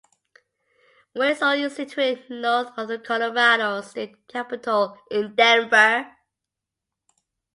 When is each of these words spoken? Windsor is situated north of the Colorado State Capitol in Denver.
Windsor 1.13 1.53
is 1.53 1.75
situated 1.75 2.27
north 2.27 2.69
of 2.75 2.87
the 2.87 2.97
Colorado 2.97 3.81
State 3.81 4.27
Capitol 4.27 4.97
in 5.11 5.35
Denver. 5.35 6.07